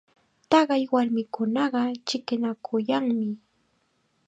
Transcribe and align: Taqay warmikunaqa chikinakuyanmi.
Taqay 0.49 0.83
warmikunaqa 0.93 1.81
chikinakuyanmi. 2.07 3.29